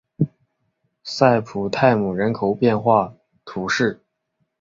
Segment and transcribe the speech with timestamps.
[1.03, 3.13] 塞普泰姆人口变化
[3.45, 4.03] 图示